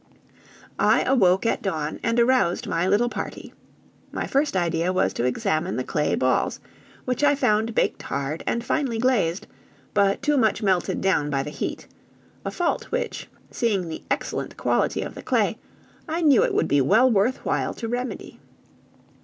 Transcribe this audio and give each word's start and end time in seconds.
I 0.79 1.03
awoke 1.03 1.45
at 1.45 1.61
dawn 1.61 1.99
and 2.01 2.19
aroused 2.19 2.65
my 2.65 2.87
little 2.87 3.07
party. 3.07 3.53
My 4.11 4.25
first 4.25 4.57
idea 4.57 4.91
was 4.91 5.13
to 5.13 5.25
examine 5.25 5.75
the 5.75 5.83
clay 5.83 6.15
balls, 6.15 6.59
which 7.05 7.23
I 7.23 7.35
found 7.35 7.75
baked 7.75 8.01
hard 8.01 8.43
and 8.47 8.63
finely 8.63 8.97
glazed, 8.97 9.45
but 9.93 10.23
too 10.23 10.37
much 10.37 10.63
melted 10.63 11.01
down 11.01 11.29
by 11.29 11.43
the 11.43 11.51
heat 11.51 11.85
a 12.43 12.49
fault 12.49 12.85
which, 12.85 13.29
seeing 13.51 13.89
the 13.89 14.01
excellent 14.09 14.57
quality 14.57 15.03
of 15.03 15.13
the 15.13 15.21
clay, 15.21 15.59
I 16.09 16.23
knew 16.23 16.41
it 16.43 16.55
would 16.55 16.67
be 16.67 16.81
well 16.81 17.11
worth 17.11 17.45
while 17.45 17.75
to 17.75 17.87
remedy. 17.87 18.39